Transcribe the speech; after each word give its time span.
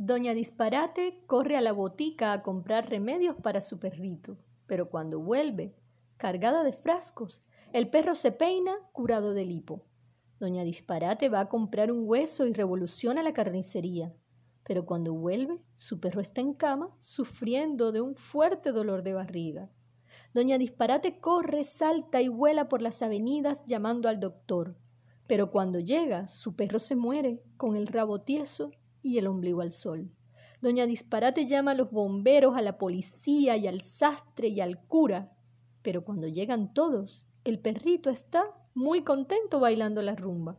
Doña 0.00 0.32
Disparate 0.32 1.24
corre 1.26 1.56
a 1.56 1.60
la 1.60 1.72
botica 1.72 2.32
a 2.32 2.40
comprar 2.40 2.88
remedios 2.88 3.34
para 3.34 3.60
su 3.60 3.80
perrito, 3.80 4.38
pero 4.68 4.90
cuando 4.90 5.18
vuelve, 5.18 5.74
cargada 6.16 6.62
de 6.62 6.72
frascos, 6.72 7.42
el 7.72 7.90
perro 7.90 8.14
se 8.14 8.30
peina 8.30 8.76
curado 8.92 9.34
del 9.34 9.50
hipo. 9.50 9.82
Doña 10.38 10.62
Disparate 10.62 11.28
va 11.28 11.40
a 11.40 11.48
comprar 11.48 11.90
un 11.90 12.08
hueso 12.08 12.46
y 12.46 12.52
revoluciona 12.52 13.24
la 13.24 13.32
carnicería, 13.32 14.14
pero 14.62 14.86
cuando 14.86 15.14
vuelve, 15.14 15.58
su 15.74 15.98
perro 15.98 16.20
está 16.20 16.42
en 16.42 16.54
cama 16.54 16.94
sufriendo 16.98 17.90
de 17.90 18.00
un 18.00 18.14
fuerte 18.14 18.70
dolor 18.70 19.02
de 19.02 19.14
barriga. 19.14 19.68
Doña 20.32 20.58
Disparate 20.58 21.18
corre, 21.18 21.64
salta 21.64 22.22
y 22.22 22.28
vuela 22.28 22.68
por 22.68 22.82
las 22.82 23.02
avenidas 23.02 23.64
llamando 23.66 24.08
al 24.08 24.20
doctor, 24.20 24.76
pero 25.26 25.50
cuando 25.50 25.80
llega, 25.80 26.28
su 26.28 26.54
perro 26.54 26.78
se 26.78 26.94
muere 26.94 27.42
con 27.56 27.74
el 27.74 27.88
rabo 27.88 28.20
tieso 28.20 28.70
y 29.08 29.18
el 29.18 29.26
ombligo 29.26 29.60
al 29.60 29.72
sol. 29.72 30.10
Doña 30.60 30.86
Disparate 30.86 31.46
llama 31.46 31.70
a 31.70 31.74
los 31.74 31.90
bomberos, 31.90 32.56
a 32.56 32.62
la 32.62 32.78
policía 32.78 33.56
y 33.56 33.66
al 33.66 33.80
sastre 33.80 34.48
y 34.48 34.60
al 34.60 34.80
cura. 34.80 35.32
Pero 35.82 36.04
cuando 36.04 36.26
llegan 36.26 36.74
todos, 36.74 37.26
el 37.44 37.60
perrito 37.60 38.10
está 38.10 38.44
muy 38.74 39.02
contento 39.02 39.60
bailando 39.60 40.02
la 40.02 40.16
rumba. 40.16 40.58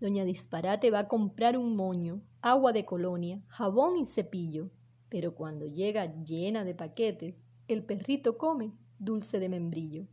Doña 0.00 0.24
Disparate 0.24 0.90
va 0.90 1.00
a 1.00 1.08
comprar 1.08 1.56
un 1.58 1.76
moño, 1.76 2.22
agua 2.40 2.72
de 2.72 2.84
colonia, 2.84 3.42
jabón 3.46 3.98
y 3.98 4.06
cepillo. 4.06 4.70
Pero 5.08 5.34
cuando 5.34 5.66
llega 5.66 6.14
llena 6.24 6.64
de 6.64 6.74
paquetes, 6.74 7.44
el 7.68 7.84
perrito 7.84 8.38
come 8.38 8.72
dulce 8.98 9.38
de 9.38 9.48
membrillo. 9.48 10.06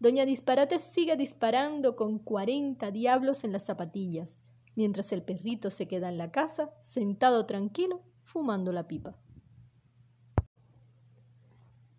Doña 0.00 0.24
Disparate 0.24 0.78
sigue 0.78 1.16
disparando 1.16 1.96
con 1.96 2.18
cuarenta 2.18 2.90
diablos 2.90 3.44
en 3.44 3.52
las 3.52 3.64
zapatillas 3.64 4.42
mientras 4.74 5.12
el 5.12 5.22
perrito 5.22 5.70
se 5.70 5.86
queda 5.86 6.08
en 6.08 6.18
la 6.18 6.30
casa, 6.30 6.72
sentado 6.80 7.46
tranquilo, 7.46 8.02
fumando 8.22 8.72
la 8.72 8.86
pipa. 8.86 9.16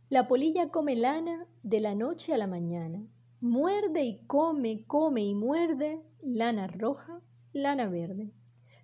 La 0.10 0.28
polilla 0.28 0.70
come 0.70 0.96
lana 0.96 1.48
de 1.64 1.80
la 1.80 1.96
noche 1.96 2.34
a 2.34 2.38
la 2.38 2.48
mañana. 2.48 3.08
Muerde 3.42 4.04
y 4.04 4.26
come, 4.26 4.86
come 4.86 5.24
y 5.24 5.36
muerde 5.36 6.04
lana 6.22 6.68
roja, 6.68 7.22
lana 7.54 7.88
verde. 7.88 8.32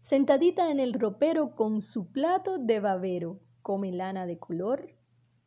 Sentadita 0.01 0.71
en 0.71 0.79
el 0.79 0.93
ropero 0.93 1.55
con 1.55 1.81
su 1.81 2.11
plato 2.11 2.57
de 2.57 2.79
babero, 2.79 3.39
come 3.61 3.91
lana 3.91 4.25
de 4.25 4.39
color 4.39 4.95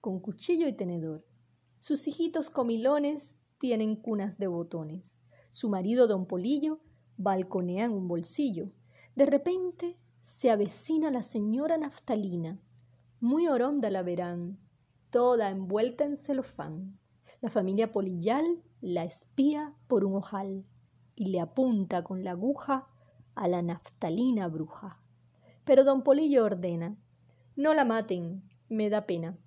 con 0.05 0.21
cuchillo 0.21 0.69
y 0.69 0.75
tenedor. 0.75 1.25
Sus 1.79 2.07
hijitos 2.07 2.51
comilones 2.51 3.39
tienen 3.57 3.97
cunas 3.97 4.37
de 4.37 4.49
botones. 4.49 5.23
Su 5.49 5.71
marido, 5.71 6.07
don 6.07 6.27
Polillo, 6.27 6.79
balconea 7.17 7.85
en 7.85 7.93
un 7.93 8.09
bolsillo. 8.09 8.71
De 9.15 9.27
repente 9.27 9.97
se 10.25 10.51
avecina 10.51 11.11
la 11.11 11.23
señora 11.23 11.77
Naftalina. 11.79 12.59
Muy 13.21 13.49
oronda 13.49 13.91
la 13.91 14.03
verán, 14.03 14.59
toda 15.11 15.51
envuelta 15.51 16.05
en 16.05 16.17
celofán. 16.17 16.99
La 17.41 17.51
familia 17.51 17.93
Polillal 17.93 18.63
la 18.81 19.05
espía 19.05 19.75
por 19.87 20.05
un 20.05 20.17
ojal 20.17 20.65
y 21.17 21.27
le 21.27 21.41
apunta 21.41 22.05
con 22.05 22.25
la 22.25 22.33
aguja 22.33 22.87
a 23.35 23.49
la 23.49 23.63
naftalina 23.63 24.49
bruja. 24.49 25.01
Pero 25.65 25.85
don 25.85 26.03
Polillo 26.03 26.45
ordena, 26.45 26.97
no 27.57 27.75
la 27.75 27.85
maten, 27.85 28.43
me 28.69 28.91
da 28.91 29.07
pena. 29.07 29.39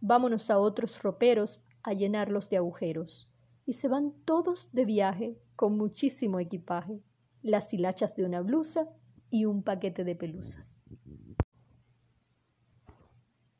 Vámonos 0.00 0.50
a 0.50 0.58
otros 0.58 1.02
roperos 1.02 1.62
a 1.82 1.92
llenarlos 1.92 2.48
de 2.48 2.56
agujeros. 2.56 3.29
Y 3.70 3.74
se 3.74 3.86
van 3.86 4.10
todos 4.24 4.68
de 4.72 4.84
viaje 4.84 5.38
con 5.54 5.76
muchísimo 5.76 6.40
equipaje, 6.40 7.04
las 7.40 7.72
hilachas 7.72 8.16
de 8.16 8.24
una 8.24 8.40
blusa 8.40 8.88
y 9.30 9.44
un 9.44 9.62
paquete 9.62 10.02
de 10.02 10.16
pelusas. 10.16 10.82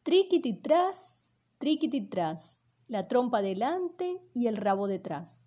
Triquititras, 0.03 1.33
triquititras, 1.59 2.67
la 2.89 3.07
trompa 3.07 3.41
delante 3.41 4.19
y 4.35 4.49
el 4.49 4.57
rabo 4.57 4.89
detrás. 4.89 5.47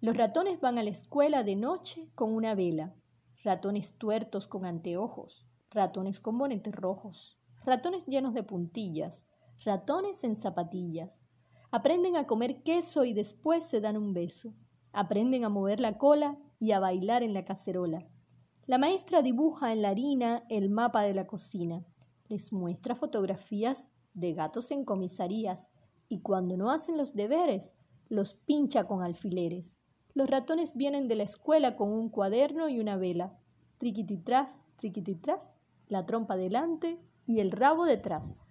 Los 0.00 0.16
ratones 0.16 0.60
van 0.60 0.78
a 0.78 0.82
la 0.82 0.90
escuela 0.90 1.44
de 1.44 1.54
noche 1.54 2.10
con 2.16 2.32
una 2.32 2.56
vela, 2.56 2.96
ratones 3.44 3.92
tuertos 3.98 4.48
con 4.48 4.64
anteojos, 4.64 5.46
ratones 5.70 6.18
con 6.18 6.38
bonetes 6.38 6.74
rojos, 6.74 7.38
ratones 7.64 8.04
llenos 8.06 8.34
de 8.34 8.42
puntillas, 8.42 9.26
ratones 9.64 10.24
en 10.24 10.34
zapatillas. 10.34 11.24
Aprenden 11.74 12.16
a 12.16 12.26
comer 12.26 12.62
queso 12.62 13.06
y 13.06 13.14
después 13.14 13.64
se 13.64 13.80
dan 13.80 13.96
un 13.96 14.12
beso. 14.12 14.52
Aprenden 14.92 15.46
a 15.46 15.48
mover 15.48 15.80
la 15.80 15.96
cola 15.96 16.38
y 16.58 16.72
a 16.72 16.80
bailar 16.80 17.22
en 17.22 17.32
la 17.32 17.46
cacerola. 17.46 18.06
La 18.66 18.76
maestra 18.76 19.22
dibuja 19.22 19.72
en 19.72 19.80
la 19.80 19.88
harina 19.88 20.44
el 20.50 20.68
mapa 20.68 21.00
de 21.02 21.14
la 21.14 21.26
cocina. 21.26 21.82
Les 22.28 22.52
muestra 22.52 22.94
fotografías 22.94 23.88
de 24.12 24.34
gatos 24.34 24.70
en 24.70 24.84
comisarías 24.84 25.70
y 26.10 26.20
cuando 26.20 26.58
no 26.58 26.70
hacen 26.70 26.98
los 26.98 27.14
deberes, 27.14 27.72
los 28.10 28.34
pincha 28.34 28.86
con 28.86 29.02
alfileres. 29.02 29.78
Los 30.12 30.28
ratones 30.28 30.76
vienen 30.76 31.08
de 31.08 31.16
la 31.16 31.22
escuela 31.22 31.74
con 31.74 31.90
un 31.90 32.10
cuaderno 32.10 32.68
y 32.68 32.80
una 32.80 32.98
vela. 32.98 33.38
Triquititras, 33.78 34.62
triquititras, 34.76 35.56
la 35.88 36.04
trompa 36.04 36.36
delante 36.36 37.00
y 37.24 37.40
el 37.40 37.50
rabo 37.50 37.86
detrás. 37.86 38.41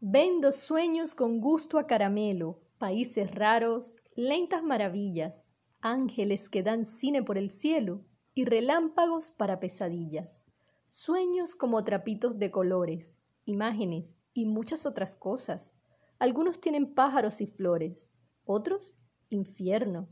Vendo 0.00 0.52
sueños 0.52 1.16
con 1.16 1.40
gusto 1.40 1.76
a 1.76 1.88
caramelo, 1.88 2.60
países 2.78 3.34
raros, 3.34 4.00
lentas 4.14 4.62
maravillas, 4.62 5.48
ángeles 5.80 6.48
que 6.48 6.62
dan 6.62 6.86
cine 6.86 7.24
por 7.24 7.36
el 7.36 7.50
cielo 7.50 8.04
y 8.32 8.44
relámpagos 8.44 9.32
para 9.32 9.58
pesadillas, 9.58 10.44
sueños 10.86 11.56
como 11.56 11.82
trapitos 11.82 12.38
de 12.38 12.52
colores, 12.52 13.18
imágenes 13.44 14.14
y 14.34 14.46
muchas 14.46 14.86
otras 14.86 15.16
cosas. 15.16 15.74
Algunos 16.20 16.60
tienen 16.60 16.94
pájaros 16.94 17.40
y 17.40 17.48
flores, 17.48 18.12
otros 18.44 18.98
infierno 19.30 20.08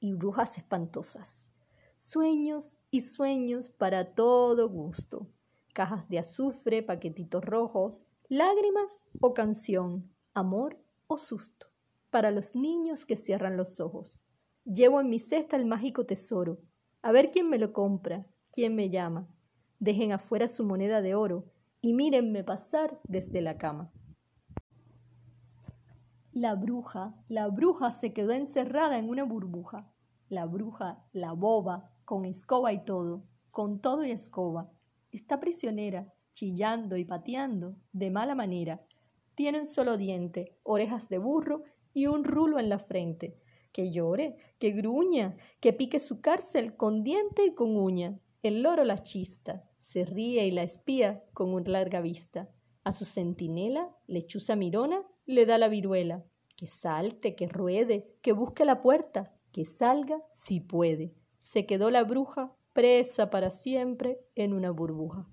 y 0.00 0.14
brujas 0.14 0.58
espantosas. 0.58 1.52
Sueños 1.96 2.80
y 2.90 3.02
sueños 3.02 3.70
para 3.70 4.16
todo 4.16 4.68
gusto. 4.68 5.28
Cajas 5.74 6.08
de 6.08 6.18
azufre, 6.18 6.82
paquetitos 6.82 7.44
rojos, 7.44 8.04
lágrimas 8.28 9.06
o 9.20 9.32
canción, 9.32 10.12
amor 10.34 10.78
o 11.06 11.16
susto 11.16 11.68
para 12.10 12.30
los 12.30 12.54
niños 12.54 13.06
que 13.06 13.16
cierran 13.16 13.56
los 13.56 13.80
ojos. 13.80 14.22
Llevo 14.64 15.00
en 15.00 15.08
mi 15.08 15.18
cesta 15.18 15.56
el 15.56 15.64
mágico 15.64 16.04
tesoro. 16.04 16.58
A 17.00 17.10
ver 17.10 17.30
quién 17.30 17.48
me 17.48 17.58
lo 17.58 17.72
compra, 17.72 18.26
quién 18.52 18.74
me 18.74 18.90
llama. 18.90 19.26
Dejen 19.78 20.12
afuera 20.12 20.46
su 20.46 20.64
moneda 20.64 21.00
de 21.00 21.14
oro 21.14 21.46
y 21.80 21.94
mírenme 21.94 22.44
pasar 22.44 23.00
desde 23.04 23.40
la 23.40 23.56
cama. 23.56 23.90
La 26.32 26.54
bruja, 26.54 27.12
la 27.28 27.48
bruja 27.48 27.90
se 27.90 28.12
quedó 28.12 28.32
encerrada 28.32 28.98
en 28.98 29.08
una 29.08 29.24
burbuja. 29.24 29.90
La 30.28 30.44
bruja, 30.44 31.02
la 31.12 31.32
boba, 31.32 31.90
con 32.04 32.26
escoba 32.26 32.74
y 32.74 32.84
todo, 32.84 33.24
con 33.50 33.80
todo 33.80 34.04
y 34.04 34.10
escoba, 34.10 34.70
está 35.10 35.40
prisionera, 35.40 36.12
chillando 36.38 36.96
y 36.96 37.04
pateando 37.04 37.74
de 37.92 38.12
mala 38.12 38.36
manera. 38.36 38.80
Tiene 39.34 39.58
un 39.58 39.64
solo 39.64 39.96
diente, 39.96 40.56
orejas 40.62 41.08
de 41.08 41.18
burro 41.18 41.64
y 41.92 42.06
un 42.06 42.22
rulo 42.22 42.60
en 42.60 42.68
la 42.68 42.78
frente. 42.78 43.36
Que 43.72 43.90
llore, 43.90 44.36
que 44.60 44.70
gruña, 44.70 45.36
que 45.58 45.72
pique 45.72 45.98
su 45.98 46.20
cárcel 46.20 46.76
con 46.76 47.02
diente 47.02 47.44
y 47.44 47.54
con 47.54 47.76
uña. 47.76 48.20
El 48.40 48.62
loro 48.62 48.84
la 48.84 48.98
chista, 48.98 49.68
se 49.80 50.04
ríe 50.04 50.46
y 50.46 50.52
la 50.52 50.62
espía 50.62 51.24
con 51.34 51.52
una 51.52 51.70
larga 51.70 52.00
vista. 52.00 52.48
A 52.84 52.92
su 52.92 53.04
centinela, 53.04 53.90
lechuza 54.06 54.54
mirona, 54.54 55.02
le 55.26 55.44
da 55.44 55.58
la 55.58 55.66
viruela. 55.66 56.24
Que 56.56 56.68
salte, 56.68 57.34
que 57.34 57.48
ruede, 57.48 58.16
que 58.22 58.30
busque 58.30 58.64
la 58.64 58.80
puerta, 58.80 59.34
que 59.50 59.64
salga 59.64 60.22
si 60.30 60.60
puede. 60.60 61.16
Se 61.40 61.66
quedó 61.66 61.90
la 61.90 62.04
bruja 62.04 62.54
presa 62.72 63.28
para 63.28 63.50
siempre 63.50 64.20
en 64.36 64.52
una 64.52 64.70
burbuja. 64.70 65.28